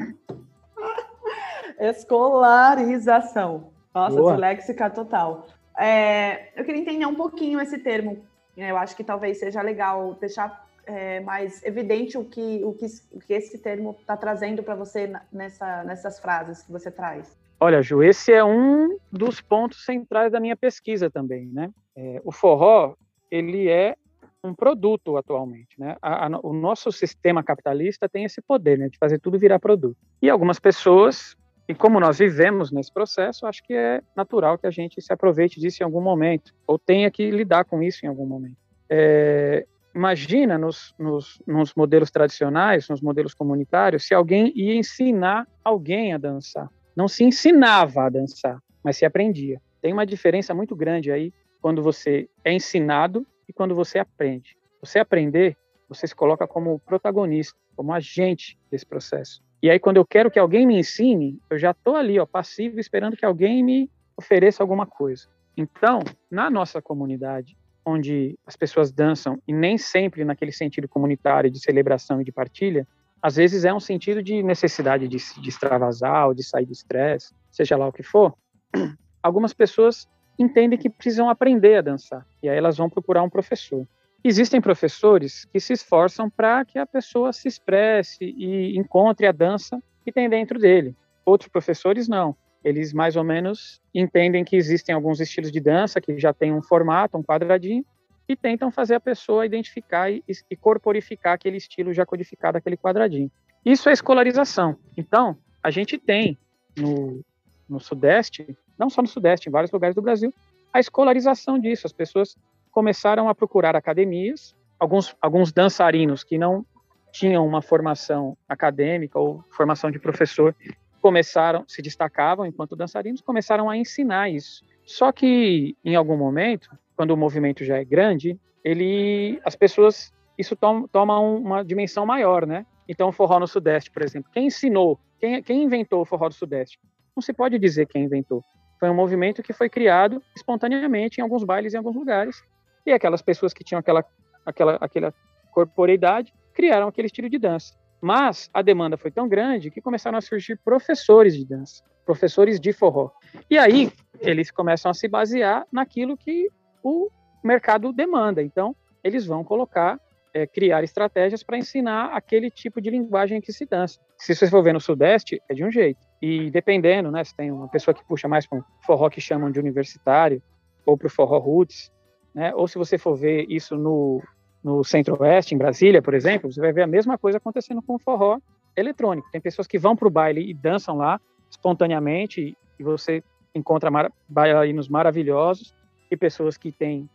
Escolarização. 1.79 3.71
Nossa, 3.93 4.15
Boa. 4.15 4.31
disléxica 4.31 4.89
total. 4.89 5.47
É, 5.77 6.49
eu 6.59 6.65
queria 6.65 6.81
entender 6.81 7.05
um 7.05 7.15
pouquinho 7.15 7.59
esse 7.59 7.77
termo. 7.77 8.25
Eu 8.57 8.77
acho 8.77 8.95
que 8.95 9.03
talvez 9.03 9.39
seja 9.39 9.61
legal 9.61 10.15
deixar 10.15 10.67
é, 10.85 11.19
mais 11.21 11.63
evidente 11.63 12.17
o 12.17 12.25
que, 12.25 12.61
o 12.63 12.73
que, 12.73 12.85
o 13.13 13.19
que 13.19 13.33
esse 13.33 13.57
termo 13.59 13.95
está 13.99 14.17
trazendo 14.17 14.63
para 14.63 14.75
você 14.75 15.11
nessa, 15.31 15.83
nessas 15.83 16.19
frases 16.19 16.63
que 16.63 16.71
você 16.71 16.91
traz. 16.91 17.37
Olha, 17.59 17.81
Ju, 17.81 18.01
esse 18.01 18.33
é 18.33 18.43
um 18.43 18.97
dos 19.11 19.41
pontos 19.41 19.85
centrais 19.85 20.31
da 20.31 20.39
minha 20.39 20.55
pesquisa 20.55 21.09
também, 21.09 21.45
né? 21.47 21.69
É, 21.95 22.21
o 22.23 22.31
forró, 22.31 22.95
ele 23.29 23.69
é 23.69 23.95
um 24.43 24.53
produto 24.53 25.17
atualmente, 25.17 25.79
né? 25.79 25.95
A, 26.01 26.27
a, 26.27 26.39
o 26.41 26.53
nosso 26.53 26.91
sistema 26.91 27.43
capitalista 27.43 28.07
tem 28.07 28.23
esse 28.23 28.41
poder, 28.41 28.77
né, 28.77 28.89
de 28.89 28.97
fazer 28.97 29.19
tudo 29.19 29.37
virar 29.37 29.59
produto. 29.59 29.97
E 30.21 30.29
algumas 30.29 30.59
pessoas, 30.59 31.35
e 31.67 31.75
como 31.75 31.99
nós 31.99 32.19
vivemos 32.19 32.71
nesse 32.71 32.93
processo, 32.93 33.45
acho 33.45 33.61
que 33.63 33.73
é 33.73 34.01
natural 34.15 34.57
que 34.57 34.67
a 34.67 34.71
gente 34.71 35.01
se 35.01 35.11
aproveite 35.11 35.59
disso 35.59 35.83
em 35.83 35.85
algum 35.85 36.01
momento, 36.01 36.53
ou 36.65 36.79
tenha 36.79 37.11
que 37.11 37.29
lidar 37.29 37.65
com 37.65 37.83
isso 37.83 38.05
em 38.05 38.09
algum 38.09 38.25
momento. 38.25 38.57
É, 38.89 39.65
imagina 39.93 40.57
nos, 40.57 40.95
nos, 40.97 41.41
nos 41.45 41.73
modelos 41.75 42.09
tradicionais, 42.09 42.87
nos 42.87 43.01
modelos 43.01 43.33
comunitários, 43.33 44.07
se 44.07 44.13
alguém 44.13 44.53
ia 44.55 44.75
ensinar 44.75 45.47
alguém 45.63 46.13
a 46.13 46.17
dançar 46.17 46.69
não 46.99 47.07
se 47.07 47.23
ensinava 47.23 48.03
a 48.03 48.09
dançar, 48.09 48.61
mas 48.83 48.97
se 48.97 49.05
aprendia. 49.05 49.61
Tem 49.81 49.93
uma 49.93 50.05
diferença 50.05 50.53
muito 50.53 50.75
grande 50.75 51.09
aí 51.09 51.31
quando 51.61 51.81
você 51.81 52.29
é 52.43 52.51
ensinado 52.51 53.25
e 53.49 53.53
quando 53.53 53.73
você 53.73 53.97
aprende. 53.97 54.55
Você 54.79 54.99
aprender, 54.99 55.57
você 55.89 56.07
se 56.07 56.15
coloca 56.15 56.47
como 56.47 56.79
protagonista, 56.79 57.57
como 57.75 57.91
agente 57.91 58.57
desse 58.71 58.85
processo. 58.85 59.41
E 59.61 59.69
aí, 59.69 59.79
quando 59.79 59.97
eu 59.97 60.05
quero 60.05 60.31
que 60.31 60.39
alguém 60.39 60.65
me 60.65 60.79
ensine, 60.79 61.37
eu 61.49 61.57
já 61.57 61.71
estou 61.71 61.95
ali, 61.95 62.19
ó, 62.19 62.25
passivo, 62.25 62.79
esperando 62.79 63.17
que 63.17 63.25
alguém 63.25 63.63
me 63.63 63.91
ofereça 64.15 64.63
alguma 64.63 64.85
coisa. 64.85 65.27
Então, 65.57 65.99
na 66.31 66.49
nossa 66.49 66.81
comunidade, 66.81 67.57
onde 67.83 68.37
as 68.45 68.55
pessoas 68.55 68.91
dançam, 68.91 69.41
e 69.47 69.51
nem 69.51 69.77
sempre 69.77 70.23
naquele 70.23 70.51
sentido 70.51 70.87
comunitário 70.87 71.49
de 71.49 71.59
celebração 71.59 72.21
e 72.21 72.23
de 72.23 72.31
partilha, 72.31 72.87
às 73.21 73.35
vezes 73.35 73.65
é 73.65 73.73
um 73.73 73.79
sentido 73.79 74.23
de 74.23 74.41
necessidade 74.43 75.07
de, 75.07 75.17
de 75.17 75.49
extravasar 75.49 76.27
ou 76.27 76.33
de 76.33 76.43
sair 76.43 76.65
do 76.65 76.71
estresse, 76.71 77.33
seja 77.51 77.75
lá 77.75 77.87
o 77.87 77.91
que 77.91 78.03
for. 78.03 78.33
Algumas 79.21 79.53
pessoas 79.53 80.07
entendem 80.39 80.79
que 80.79 80.89
precisam 80.89 81.29
aprender 81.29 81.75
a 81.75 81.81
dançar. 81.81 82.25
E 82.41 82.47
aí 82.49 82.57
elas 82.57 82.77
vão 82.77 82.89
procurar 82.89 83.21
um 83.21 83.29
professor. 83.29 83.85
Existem 84.23 84.59
professores 84.59 85.45
que 85.45 85.59
se 85.59 85.73
esforçam 85.73 86.29
para 86.29 86.65
que 86.65 86.79
a 86.79 86.85
pessoa 86.85 87.31
se 87.31 87.47
expresse 87.47 88.23
e 88.23 88.77
encontre 88.77 89.27
a 89.27 89.31
dança 89.31 89.81
que 90.03 90.11
tem 90.11 90.29
dentro 90.29 90.57
dele. 90.57 90.95
Outros 91.25 91.49
professores 91.49 92.07
não. 92.07 92.35
Eles 92.63 92.91
mais 92.91 93.15
ou 93.15 93.23
menos 93.23 93.81
entendem 93.93 94.43
que 94.43 94.55
existem 94.55 94.93
alguns 94.93 95.19
estilos 95.19 95.51
de 95.51 95.59
dança 95.59 96.01
que 96.01 96.17
já 96.17 96.33
têm 96.33 96.53
um 96.53 96.61
formato, 96.61 97.17
um 97.17 97.23
quadradinho, 97.23 97.85
e 98.27 98.35
tentam 98.35 98.69
fazer 98.69 98.95
a 98.95 98.99
pessoa 98.99 99.45
identificar 99.45 100.11
e, 100.11 100.23
e 100.27 100.55
corporificar 100.55 101.33
aquele 101.33 101.57
estilo 101.57 101.93
já 101.93 102.05
codificado, 102.05 102.57
aquele 102.57 102.77
quadradinho. 102.77 103.31
Isso 103.65 103.89
é 103.89 103.93
escolarização. 103.93 104.77
Então, 104.95 105.37
a 105.63 105.71
gente 105.71 105.97
tem 105.97 106.37
no, 106.77 107.23
no 107.67 107.79
Sudeste, 107.79 108.55
não 108.79 108.89
só 108.89 109.01
no 109.01 109.07
Sudeste, 109.07 109.49
em 109.49 109.51
vários 109.51 109.71
lugares 109.71 109.95
do 109.95 110.01
Brasil, 110.01 110.33
a 110.73 110.79
escolarização 110.79 111.59
disso. 111.59 111.85
As 111.85 111.93
pessoas 111.93 112.35
começaram 112.71 113.27
a 113.27 113.35
procurar 113.35 113.75
academias, 113.75 114.55
alguns, 114.79 115.15
alguns 115.21 115.51
dançarinos 115.51 116.23
que 116.23 116.37
não 116.37 116.65
tinham 117.11 117.45
uma 117.45 117.61
formação 117.61 118.37
acadêmica 118.47 119.19
ou 119.19 119.43
formação 119.49 119.91
de 119.91 119.99
professor 119.99 120.55
começaram, 121.01 121.63
se 121.67 121.81
destacavam 121.81 122.45
enquanto 122.45 122.75
dançarinos, 122.75 123.21
começaram 123.21 123.69
a 123.69 123.77
ensinar 123.77 124.29
isso. 124.29 124.63
Só 124.85 125.11
que 125.11 125.75
em 125.83 125.95
algum 125.95 126.17
momento, 126.17 126.69
quando 126.95 127.11
o 127.11 127.17
movimento 127.17 127.63
já 127.63 127.77
é 127.77 127.85
grande, 127.85 128.39
ele, 128.63 129.39
as 129.45 129.55
pessoas, 129.55 130.13
isso 130.37 130.55
toma, 130.55 130.87
toma 130.89 131.19
uma 131.19 131.63
dimensão 131.63 132.05
maior, 132.05 132.45
né? 132.45 132.65
Então, 132.87 133.09
o 133.09 133.11
forró 133.11 133.39
no 133.39 133.47
Sudeste, 133.47 133.91
por 133.91 134.03
exemplo, 134.03 134.31
quem 134.33 134.47
ensinou, 134.47 134.99
quem, 135.19 135.41
quem 135.43 135.63
inventou 135.63 136.01
o 136.01 136.05
forró 136.05 136.27
do 136.27 136.33
Sudeste? 136.33 136.79
Não 137.15 137.21
se 137.21 137.33
pode 137.33 137.57
dizer 137.59 137.87
quem 137.87 138.03
inventou. 138.03 138.43
Foi 138.79 138.89
um 138.89 138.93
movimento 138.93 139.43
que 139.43 139.53
foi 139.53 139.69
criado 139.69 140.21
espontaneamente 140.35 141.19
em 141.19 141.23
alguns 141.23 141.43
bailes 141.43 141.73
em 141.73 141.77
alguns 141.77 141.95
lugares, 141.95 142.41
e 142.85 142.91
aquelas 142.91 143.21
pessoas 143.21 143.53
que 143.53 143.63
tinham 143.63 143.79
aquela, 143.79 144.05
aquela, 144.45 144.77
aquela 144.79 145.13
corporeidade 145.51 146.33
criaram 146.53 146.87
aquele 146.87 147.07
estilo 147.07 147.29
de 147.29 147.37
dança. 147.37 147.73
Mas 148.01 148.49
a 148.53 148.61
demanda 148.61 148.97
foi 148.97 149.11
tão 149.11 149.27
grande 149.27 149.69
que 149.69 149.81
começaram 149.81 150.17
a 150.17 150.21
surgir 150.21 150.57
professores 150.63 151.35
de 151.35 151.45
dança, 151.45 151.83
professores 152.05 152.59
de 152.59 152.71
forró. 152.71 153.11
E 153.49 153.57
aí 153.57 153.91
eles 154.21 154.49
começam 154.49 154.89
a 154.89 154.93
se 154.93 155.07
basear 155.07 155.67
naquilo 155.71 156.15
que 156.15 156.49
o 156.81 157.09
mercado 157.43 157.91
demanda. 157.91 158.41
Então, 158.41 158.75
eles 159.03 159.25
vão 159.25 159.43
colocar, 159.43 159.99
é, 160.33 160.47
criar 160.47 160.83
estratégias 160.83 161.43
para 161.43 161.57
ensinar 161.57 162.11
aquele 162.13 162.49
tipo 162.49 162.81
de 162.81 162.89
linguagem 162.89 163.41
que 163.41 163.51
se 163.51 163.65
dança. 163.65 163.99
Se 164.17 164.33
você 164.33 164.49
for 164.49 164.63
ver 164.63 164.73
no 164.73 164.79
Sudeste, 164.79 165.41
é 165.49 165.53
de 165.53 165.63
um 165.63 165.71
jeito. 165.71 165.99
E 166.21 166.51
dependendo, 166.51 167.11
né, 167.11 167.23
se 167.23 167.35
tem 167.35 167.51
uma 167.51 167.67
pessoa 167.67 167.93
que 167.93 168.03
puxa 168.03 168.27
mais 168.27 168.45
para 168.45 168.59
um 168.59 168.63
forró 168.85 169.09
que 169.09 169.21
chamam 169.21 169.51
de 169.51 169.59
universitário, 169.59 170.41
ou 170.85 170.97
para 170.97 171.07
o 171.07 171.09
forró 171.09 171.37
roots, 171.37 171.91
né, 172.33 172.53
ou 172.55 172.67
se 172.67 172.77
você 172.77 172.97
for 172.97 173.15
ver 173.15 173.45
isso 173.49 173.77
no, 173.77 174.21
no 174.63 174.83
Centro-Oeste, 174.83 175.55
em 175.55 175.57
Brasília, 175.57 176.01
por 176.01 176.13
exemplo, 176.13 176.51
você 176.51 176.59
vai 176.59 176.73
ver 176.73 176.83
a 176.83 176.87
mesma 176.87 177.17
coisa 177.17 177.37
acontecendo 177.37 177.81
com 177.81 177.95
o 177.95 177.99
forró 177.99 178.39
eletrônico. 178.75 179.29
Tem 179.31 179.41
pessoas 179.41 179.67
que 179.67 179.79
vão 179.79 179.95
para 179.95 180.07
o 180.07 180.11
baile 180.11 180.49
e 180.49 180.53
dançam 180.53 180.97
lá 180.97 181.19
espontaneamente, 181.49 182.55
e 182.77 182.83
você 182.83 183.23
encontra 183.55 183.89
mar 183.89 184.11
bailarinos 184.27 184.87
maravilhosos, 184.87 185.73
e 186.11 186.17
pessoas 186.17 186.57
que 186.57 186.71
têm 186.71 187.09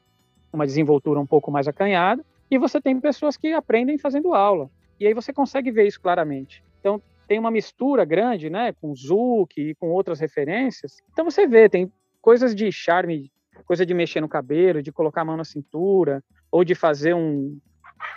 uma 0.52 0.66
desenvoltura 0.66 1.20
um 1.20 1.26
pouco 1.26 1.50
mais 1.50 1.68
acanhada, 1.68 2.24
e 2.50 2.58
você 2.58 2.80
tem 2.80 2.98
pessoas 3.00 3.36
que 3.36 3.52
aprendem 3.52 3.98
fazendo 3.98 4.34
aula. 4.34 4.70
E 4.98 5.06
aí 5.06 5.14
você 5.14 5.32
consegue 5.32 5.70
ver 5.70 5.86
isso 5.86 6.00
claramente. 6.00 6.62
Então, 6.80 7.02
tem 7.26 7.38
uma 7.38 7.50
mistura 7.50 8.04
grande, 8.04 8.50
né, 8.50 8.72
com 8.72 8.94
Zouk 8.94 9.60
e 9.60 9.74
com 9.74 9.90
outras 9.90 10.20
referências. 10.20 10.96
Então 11.12 11.24
você 11.24 11.46
vê, 11.46 11.68
tem 11.68 11.90
coisas 12.20 12.54
de 12.54 12.70
charme, 12.70 13.30
coisa 13.66 13.84
de 13.84 13.94
mexer 13.94 14.20
no 14.20 14.28
cabelo, 14.28 14.82
de 14.82 14.92
colocar 14.92 15.22
a 15.22 15.24
mão 15.24 15.36
na 15.36 15.44
cintura, 15.44 16.22
ou 16.50 16.64
de 16.64 16.74
fazer 16.74 17.14
um, 17.14 17.58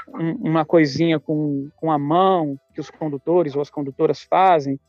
um, 0.10 0.32
uma 0.50 0.66
coisinha 0.66 1.20
com, 1.20 1.70
com 1.76 1.92
a 1.92 1.98
mão 1.98 2.60
que 2.74 2.80
os 2.80 2.90
condutores 2.90 3.56
ou 3.56 3.62
as 3.62 3.70
condutoras 3.70 4.22
fazem. 4.22 4.80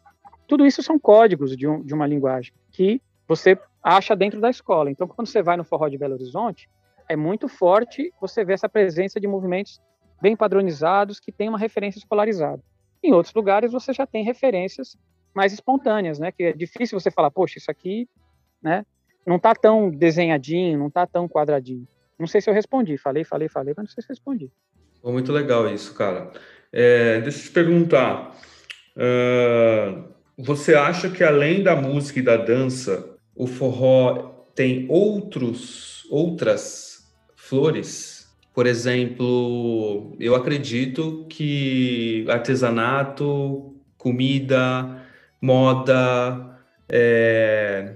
Tudo 0.46 0.66
isso 0.66 0.82
são 0.82 0.98
códigos 0.98 1.56
de, 1.56 1.66
um, 1.66 1.82
de 1.82 1.94
uma 1.94 2.06
linguagem 2.06 2.52
que 2.70 3.00
você 3.26 3.58
acha 3.82 4.16
dentro 4.16 4.40
da 4.40 4.50
escola. 4.50 4.90
Então, 4.90 5.06
quando 5.06 5.28
você 5.28 5.42
vai 5.42 5.56
no 5.56 5.64
Forró 5.64 5.88
de 5.88 5.98
Belo 5.98 6.14
Horizonte, 6.14 6.68
é 7.08 7.16
muito 7.16 7.48
forte 7.48 8.12
você 8.20 8.44
ver 8.44 8.54
essa 8.54 8.68
presença 8.68 9.20
de 9.20 9.26
movimentos 9.26 9.80
bem 10.20 10.36
padronizados 10.36 11.20
que 11.20 11.32
têm 11.32 11.48
uma 11.48 11.58
referência 11.58 11.98
escolarizada. 11.98 12.62
Em 13.02 13.12
outros 13.12 13.34
lugares, 13.34 13.72
você 13.72 13.92
já 13.92 14.06
tem 14.06 14.24
referências 14.24 14.96
mais 15.34 15.52
espontâneas, 15.52 16.18
né? 16.18 16.32
Que 16.32 16.44
é 16.44 16.52
difícil 16.52 16.98
você 16.98 17.10
falar, 17.10 17.30
poxa, 17.30 17.58
isso 17.58 17.70
aqui, 17.70 18.08
né? 18.62 18.84
Não 19.26 19.36
está 19.36 19.54
tão 19.54 19.90
desenhadinho, 19.90 20.78
não 20.78 20.88
está 20.88 21.06
tão 21.06 21.28
quadradinho. 21.28 21.86
Não 22.18 22.26
sei 22.26 22.40
se 22.40 22.50
eu 22.50 22.54
respondi. 22.54 22.96
Falei, 22.96 23.24
falei, 23.24 23.48
falei, 23.48 23.74
mas 23.76 23.84
não 23.84 23.92
sei 23.92 24.02
se 24.02 24.08
respondi. 24.08 24.50
Muito 25.04 25.32
legal 25.32 25.68
isso, 25.72 25.94
cara. 25.94 26.32
É, 26.72 27.20
deixa 27.20 27.38
eu 27.38 27.42
te 27.44 27.50
perguntar. 27.50 28.36
Uh, 28.96 30.04
você 30.36 30.74
acha 30.74 31.08
que 31.08 31.22
além 31.22 31.62
da 31.62 31.76
música 31.76 32.18
e 32.18 32.22
da 32.22 32.36
dança, 32.36 33.16
o 33.34 33.46
forró 33.46 34.46
tem 34.54 34.86
outros, 34.88 36.04
outras 36.10 37.08
flores? 37.36 38.17
Por 38.58 38.66
exemplo, 38.66 40.16
eu 40.18 40.34
acredito 40.34 41.24
que 41.30 42.26
artesanato, 42.28 43.76
comida, 43.96 45.00
moda, 45.40 46.58
é, 46.88 47.94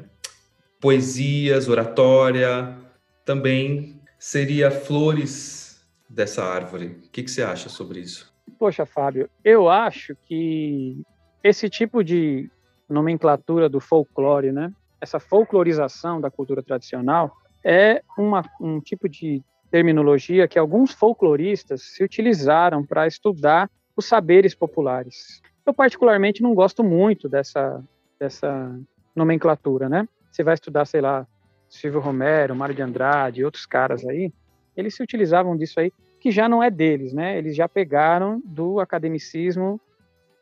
poesias, 0.81 1.69
oratória, 1.69 2.79
também 3.25 4.01
seria 4.17 4.71
flores 4.71 5.85
dessa 6.09 6.45
árvore. 6.45 6.97
O 7.07 7.11
que, 7.11 7.25
que 7.25 7.31
você 7.33 7.43
acha 7.43 7.69
sobre 7.69 7.99
isso? 7.99 8.33
Poxa, 8.57 8.87
Fábio, 8.87 9.29
eu 9.45 9.69
acho 9.69 10.15
que 10.29 11.03
esse 11.43 11.69
tipo 11.69 12.05
de 12.05 12.49
nomenclatura 12.89 13.69
do 13.69 13.81
folclore, 13.81 14.53
né? 14.53 14.73
Essa 15.01 15.19
folclorização 15.19 16.21
da 16.21 16.31
cultura 16.31 16.63
tradicional 16.63 17.37
é 17.65 18.01
uma, 18.17 18.45
um 18.61 18.81
tipo 18.81 19.09
de 19.09 19.43
terminologia 19.73 20.47
que 20.47 20.59
alguns 20.59 20.93
folcloristas 20.93 21.83
se 21.83 22.05
utilizaram 22.05 22.85
para 22.85 23.07
estudar 23.07 23.71
os 23.97 24.05
saberes 24.05 24.55
populares. 24.55 25.41
Eu 25.65 25.73
particularmente 25.73 26.43
não 26.43 26.55
gosto 26.55 26.85
muito 26.85 27.29
dessa 27.29 27.83
dessa 28.21 28.79
nomenclatura, 29.17 29.89
né? 29.89 30.07
Você 30.31 30.45
vai 30.45 30.55
estudar, 30.55 30.85
sei 30.85 31.01
lá, 31.01 31.27
Silvio 31.69 32.01
Romero, 32.01 32.55
Mário 32.55 32.75
de 32.75 32.83
Andrade 32.83 33.45
outros 33.45 33.67
caras 33.67 34.07
aí, 34.07 34.33
eles 34.77 34.95
se 34.95 35.03
utilizavam 35.03 35.57
disso 35.57 35.81
aí, 35.81 35.91
que 36.21 36.31
já 36.31 36.49
não 36.49 36.63
é 36.63 36.71
deles, 36.71 37.13
né? 37.13 37.37
Eles 37.37 37.57
já 37.57 37.69
pegaram 37.69 38.41
do 38.45 38.79
academicismo 38.79 39.81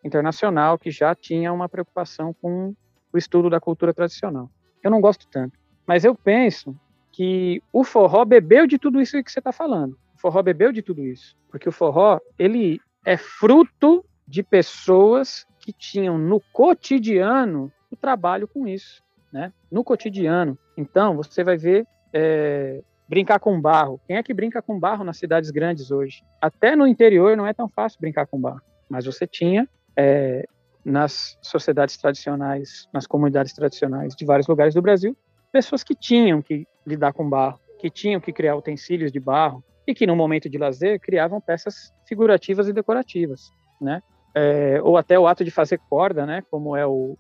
internacional, 0.05 0.79
que 0.79 0.91
já 0.91 1.15
tinha 1.15 1.53
uma 1.53 1.69
preocupação 1.69 2.35
com 2.35 2.75
o 3.13 3.17
estudo 3.17 3.49
da 3.49 3.61
cultura 3.61 3.95
tradicional. 3.95 4.51
Eu 4.83 4.91
não 4.91 5.01
gosto 5.01 5.27
tanto, 5.29 5.59
mas 5.87 6.05
eu 6.05 6.15
penso 6.15 6.77
que 7.13 7.63
o 7.73 7.85
forró 7.85 8.25
bebeu 8.25 8.67
de 8.67 8.79
tudo 8.79 9.01
isso 9.01 9.23
que 9.23 9.31
você 9.31 9.41
está 9.41 9.53
falando. 9.53 9.99
O 10.15 10.21
forró 10.21 10.43
bebeu 10.43 10.73
de 10.73 10.83
tudo 10.83 11.05
isso, 11.05 11.37
porque 11.51 11.69
o 11.69 11.73
forró 11.73 12.19
ele 12.39 12.81
é 13.05 13.17
fruto 13.17 14.05
de 14.27 14.43
pessoas 14.43 15.47
que 15.59 15.73
tinham 15.73 16.17
no 16.17 16.41
cotidiano 16.53 17.73
o 17.91 17.97
trabalho 17.97 18.47
com 18.47 18.67
isso 18.67 19.03
né? 19.33 19.53
No 19.71 19.85
cotidiano. 19.85 20.59
Então, 20.77 21.17
você 21.17 21.45
vai 21.45 21.57
ver 21.57 21.87
é, 22.13 22.83
brincar 23.09 23.39
com 23.39 23.61
barro. 23.61 24.01
Quem 24.07 24.17
é 24.17 24.23
que 24.23 24.35
brinca 24.35 24.61
com 24.61 24.79
barro 24.79 25.05
nas 25.05 25.19
cidades 25.19 25.51
grandes 25.51 25.91
hoje? 25.91 26.23
Até 26.41 26.75
no 26.75 26.87
interior 26.87 27.37
não 27.37 27.47
é 27.47 27.53
tão 27.53 27.69
fácil 27.69 28.01
brincar 28.01 28.27
com 28.27 28.41
barro. 28.41 28.63
Mas 28.89 29.07
você 29.07 29.27
tinha 29.27 29.69
é, 29.97 30.45
nas 30.85 31.39
sociedades 31.43 31.97
tradicionais, 31.97 32.89
nas 32.93 33.07
comunidades 33.07 33.53
tradicionais 33.53 34.15
de 34.15 34.25
vários 34.25 34.49
lugares 34.49 34.75
do 34.75 34.83
Brasil, 34.83 35.17
pessoas 35.53 35.83
que 35.83 35.95
tinham 35.95 36.43
que 36.43 36.67
lidar 36.87 37.13
com 37.13 37.29
barro, 37.29 37.59
que 37.79 37.91
tinham 37.91 38.21
que 38.21 38.33
criar 38.33 38.57
utensílios 38.57 39.11
de 39.13 39.21
barro 39.21 39.65
e 39.87 39.95
que 39.95 40.07
no 40.07 40.17
momento 40.17 40.49
de 40.49 40.59
lazer 40.59 41.01
criavam 41.01 41.41
peças 41.41 41.93
figurativas 42.07 42.69
e 42.69 42.73
decorativas, 42.73 43.51
né? 43.81 44.03
É, 44.35 44.81
ou 44.83 44.97
até 44.97 45.19
o 45.19 45.27
ato 45.27 45.45
de 45.45 45.51
fazer 45.51 45.79
corda, 45.89 46.25
né? 46.25 46.43
Como 46.51 46.77
é 46.77 46.87
o, 46.87 47.17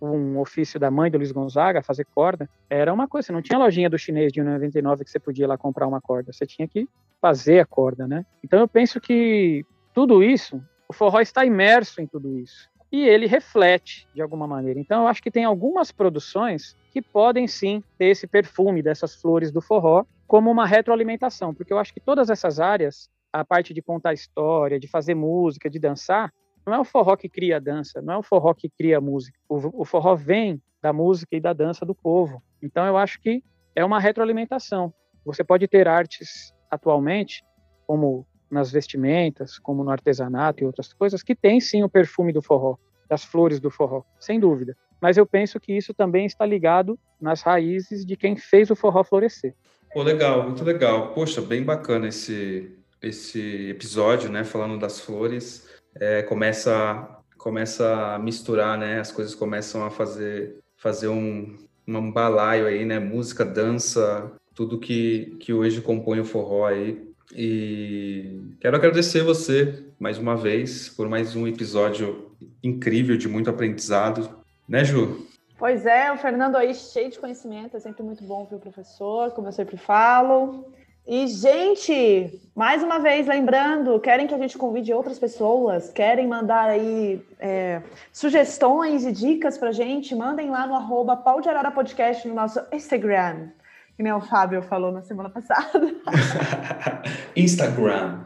um, 0.00 0.38
ofício 0.38 0.78
da 0.78 0.90
mãe 0.90 1.10
do 1.10 1.18
Luiz 1.18 1.32
Gonzaga, 1.32 1.82
fazer 1.82 2.06
corda, 2.14 2.48
era 2.68 2.92
uma 2.92 3.08
coisa, 3.08 3.26
você 3.26 3.32
não 3.32 3.42
tinha 3.42 3.58
lojinha 3.58 3.88
do 3.88 3.98
chinês 3.98 4.32
de 4.32 4.42
99 4.42 5.04
que 5.04 5.10
você 5.10 5.18
podia 5.18 5.44
ir 5.44 5.48
lá 5.48 5.56
comprar 5.56 5.86
uma 5.86 6.00
corda, 6.00 6.32
você 6.32 6.46
tinha 6.46 6.68
que 6.68 6.88
fazer 7.20 7.60
a 7.60 7.66
corda, 7.66 8.06
né? 8.06 8.24
Então 8.42 8.58
eu 8.58 8.68
penso 8.68 9.00
que 9.00 9.64
tudo 9.94 10.22
isso, 10.22 10.62
o 10.88 10.92
forró 10.92 11.20
está 11.20 11.44
imerso 11.44 12.00
em 12.00 12.06
tudo 12.06 12.38
isso. 12.38 12.68
E 12.92 13.08
ele 13.08 13.26
reflete 13.26 14.06
de 14.14 14.20
alguma 14.20 14.46
maneira. 14.46 14.78
Então 14.78 15.02
eu 15.02 15.08
acho 15.08 15.22
que 15.22 15.30
tem 15.30 15.44
algumas 15.44 15.90
produções 15.90 16.76
que 16.92 17.00
podem 17.00 17.48
sim 17.48 17.82
ter 17.98 18.08
esse 18.08 18.26
perfume 18.26 18.82
dessas 18.82 19.14
flores 19.14 19.50
do 19.50 19.62
forró 19.62 20.04
como 20.26 20.50
uma 20.50 20.66
retroalimentação, 20.66 21.54
porque 21.54 21.72
eu 21.72 21.78
acho 21.78 21.92
que 21.92 22.00
todas 22.00 22.28
essas 22.28 22.60
áreas, 22.60 23.08
a 23.32 23.44
parte 23.44 23.72
de 23.72 23.80
contar 23.80 24.12
história, 24.12 24.78
de 24.78 24.86
fazer 24.86 25.14
música, 25.14 25.70
de 25.70 25.78
dançar, 25.78 26.30
não 26.66 26.74
é 26.74 26.78
o 26.78 26.84
forró 26.84 27.16
que 27.16 27.28
cria 27.28 27.56
a 27.56 27.60
dança, 27.60 28.00
não 28.02 28.14
é 28.14 28.18
o 28.18 28.22
forró 28.22 28.54
que 28.54 28.68
cria 28.68 28.98
a 28.98 29.00
música. 29.00 29.38
O, 29.48 29.82
o 29.82 29.84
forró 29.84 30.14
vem 30.14 30.62
da 30.82 30.92
música 30.92 31.34
e 31.34 31.40
da 31.40 31.52
dança 31.52 31.86
do 31.86 31.94
povo. 31.94 32.42
Então 32.62 32.86
eu 32.86 32.96
acho 32.96 33.20
que 33.20 33.42
é 33.74 33.84
uma 33.84 33.98
retroalimentação. 33.98 34.92
Você 35.24 35.42
pode 35.42 35.66
ter 35.66 35.88
artes 35.88 36.52
atualmente, 36.70 37.42
como 37.86 38.26
nas 38.52 38.70
vestimentas, 38.70 39.58
como 39.58 39.82
no 39.82 39.90
artesanato 39.90 40.62
e 40.62 40.66
outras 40.66 40.92
coisas, 40.92 41.22
que 41.22 41.34
tem 41.34 41.58
sim 41.58 41.82
o 41.82 41.88
perfume 41.88 42.32
do 42.32 42.42
forró, 42.42 42.76
das 43.08 43.24
flores 43.24 43.58
do 43.58 43.70
forró, 43.70 44.02
sem 44.20 44.38
dúvida. 44.38 44.76
Mas 45.00 45.16
eu 45.16 45.26
penso 45.26 45.58
que 45.58 45.72
isso 45.72 45.94
também 45.94 46.26
está 46.26 46.44
ligado 46.44 46.98
nas 47.20 47.40
raízes 47.42 48.04
de 48.04 48.16
quem 48.16 48.36
fez 48.36 48.70
o 48.70 48.76
forró 48.76 49.02
florescer. 49.02 49.54
Pô, 49.92 50.02
legal, 50.02 50.44
muito 50.44 50.62
legal. 50.62 51.12
Poxa, 51.12 51.40
bem 51.40 51.64
bacana 51.64 52.08
esse, 52.08 52.70
esse 53.00 53.70
episódio, 53.70 54.30
né? 54.30 54.44
Falando 54.44 54.78
das 54.78 55.00
flores. 55.00 55.68
É, 55.94 56.22
começa, 56.22 57.18
começa 57.36 58.14
a 58.14 58.18
misturar, 58.18 58.78
né? 58.78 59.00
As 59.00 59.10
coisas 59.10 59.34
começam 59.34 59.84
a 59.84 59.90
fazer, 59.90 60.56
fazer 60.76 61.08
um, 61.08 61.56
um 61.88 62.12
balaio 62.12 62.66
aí, 62.66 62.84
né? 62.84 62.98
Música, 62.98 63.44
dança, 63.44 64.30
tudo 64.54 64.78
que, 64.78 65.36
que 65.40 65.52
hoje 65.52 65.80
compõe 65.80 66.20
o 66.20 66.24
forró 66.24 66.66
aí. 66.66 67.11
E 67.34 68.54
quero 68.60 68.76
agradecer 68.76 69.22
você 69.22 69.84
mais 69.98 70.18
uma 70.18 70.36
vez 70.36 70.88
por 70.88 71.08
mais 71.08 71.36
um 71.36 71.46
episódio 71.46 72.32
incrível 72.62 73.16
de 73.16 73.28
muito 73.28 73.48
aprendizado, 73.48 74.28
né, 74.68 74.84
Ju? 74.84 75.26
Pois 75.58 75.86
é, 75.86 76.10
o 76.10 76.18
Fernando 76.18 76.56
aí 76.56 76.74
cheio 76.74 77.10
de 77.10 77.18
conhecimento, 77.18 77.76
é 77.76 77.80
sempre 77.80 78.02
muito 78.02 78.24
bom 78.24 78.44
ver 78.46 78.56
o 78.56 78.58
professor, 78.58 79.30
como 79.30 79.48
eu 79.48 79.52
sempre 79.52 79.76
falo. 79.76 80.66
E, 81.06 81.26
gente, 81.26 82.40
mais 82.54 82.82
uma 82.82 82.98
vez, 82.98 83.26
lembrando, 83.26 83.98
querem 83.98 84.26
que 84.26 84.34
a 84.34 84.38
gente 84.38 84.56
convide 84.56 84.92
outras 84.92 85.18
pessoas? 85.18 85.90
Querem 85.90 86.28
mandar 86.28 86.68
aí 86.68 87.20
é, 87.40 87.82
sugestões 88.12 89.04
e 89.04 89.12
dicas 89.12 89.58
pra 89.58 89.72
gente? 89.72 90.14
Mandem 90.14 90.48
lá 90.48 90.66
no 90.66 90.74
arroba 90.74 91.16
Podcast 91.16 92.26
no 92.26 92.34
nosso 92.34 92.60
Instagram 92.72 93.48
que 93.96 94.02
nem 94.02 94.12
o 94.12 94.20
Fábio 94.20 94.62
falou 94.62 94.92
na 94.92 95.02
semana 95.02 95.30
passada. 95.30 95.80
Instagram. 97.36 98.24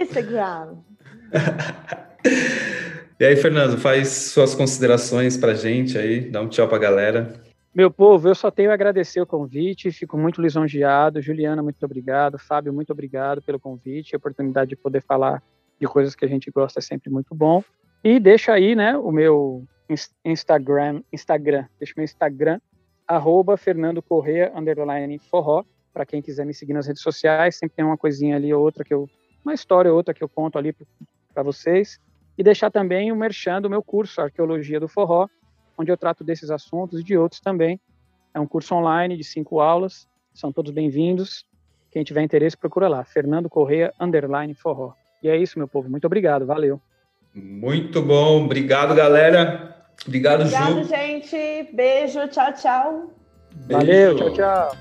Instagram. 0.00 0.76
e 3.20 3.24
aí, 3.24 3.36
Fernando, 3.36 3.78
faz 3.78 4.08
suas 4.08 4.54
considerações 4.54 5.36
para 5.36 5.54
gente 5.54 5.98
aí, 5.98 6.30
dá 6.30 6.40
um 6.40 6.48
tchau 6.48 6.66
para 6.66 6.76
a 6.76 6.80
galera. 6.80 7.34
Meu 7.74 7.90
povo, 7.90 8.28
eu 8.28 8.34
só 8.34 8.52
tenho 8.52 8.70
a 8.70 8.74
agradecer 8.74 9.20
o 9.20 9.26
convite, 9.26 9.90
fico 9.90 10.16
muito 10.16 10.40
lisonjeado. 10.40 11.20
Juliana, 11.20 11.60
muito 11.60 11.84
obrigado. 11.84 12.38
Fábio, 12.38 12.72
muito 12.72 12.92
obrigado 12.92 13.42
pelo 13.42 13.58
convite, 13.58 14.14
a 14.14 14.18
oportunidade 14.18 14.70
de 14.70 14.76
poder 14.76 15.02
falar 15.02 15.42
de 15.80 15.86
coisas 15.88 16.14
que 16.14 16.24
a 16.24 16.28
gente 16.28 16.50
gosta 16.52 16.78
é 16.78 16.82
sempre 16.82 17.10
muito 17.10 17.34
bom. 17.34 17.64
E 18.02 18.20
deixa 18.20 18.52
aí, 18.52 18.76
né, 18.76 18.96
o 18.96 19.10
meu 19.10 19.64
Instagram, 20.24 21.02
Instagram, 21.12 21.66
deixa 21.78 21.94
o 21.94 21.98
meu 21.98 22.04
Instagram 22.04 22.60
arroba 23.06 23.56
Fernando 23.56 24.02
Correa, 24.02 24.52
underline 24.54 25.18
forró, 25.18 25.64
para 25.92 26.04
quem 26.04 26.20
quiser 26.20 26.44
me 26.44 26.52
seguir 26.52 26.72
nas 26.72 26.86
redes 26.86 27.02
sociais, 27.02 27.56
sempre 27.56 27.76
tem 27.76 27.84
uma 27.84 27.96
coisinha 27.96 28.36
ali 28.36 28.52
ou 28.52 28.62
outra 28.62 28.84
que 28.84 28.92
eu, 28.92 29.08
uma 29.44 29.54
história 29.54 29.90
ou 29.90 29.96
outra 29.96 30.12
que 30.12 30.24
eu 30.24 30.28
conto 30.28 30.58
ali 30.58 30.74
para 31.32 31.42
vocês, 31.42 32.00
e 32.36 32.42
deixar 32.42 32.70
também 32.70 33.12
o 33.12 33.16
merchan 33.16 33.62
do 33.62 33.70
meu 33.70 33.82
curso, 33.82 34.20
Arqueologia 34.20 34.80
do 34.80 34.88
Forró, 34.88 35.28
onde 35.78 35.90
eu 35.90 35.96
trato 35.96 36.24
desses 36.24 36.50
assuntos 36.50 37.00
e 37.00 37.04
de 37.04 37.16
outros 37.16 37.40
também. 37.40 37.80
É 38.32 38.40
um 38.40 38.46
curso 38.46 38.74
online 38.74 39.16
de 39.16 39.22
cinco 39.22 39.60
aulas, 39.60 40.08
são 40.32 40.52
todos 40.52 40.72
bem-vindos. 40.72 41.46
Quem 41.92 42.02
tiver 42.02 42.22
interesse, 42.22 42.56
procura 42.56 42.88
lá, 42.88 43.04
Fernando 43.04 43.48
Correia, 43.48 43.94
underline 44.00 44.52
forró. 44.54 44.94
E 45.22 45.28
é 45.28 45.36
isso, 45.36 45.58
meu 45.58 45.68
povo. 45.68 45.88
Muito 45.88 46.06
obrigado, 46.06 46.44
valeu. 46.44 46.80
Muito 47.32 48.02
bom, 48.02 48.44
obrigado, 48.44 48.94
galera. 48.94 49.83
Obrigado, 50.06 50.42
Obrigado, 50.42 50.82
Ju. 50.82 50.88
gente. 50.88 51.68
Beijo, 51.72 52.28
tchau, 52.28 52.52
tchau. 52.52 53.10
Beijo. 53.52 53.78
Valeu, 53.78 54.16
tchau, 54.16 54.30
tchau. 54.32 54.76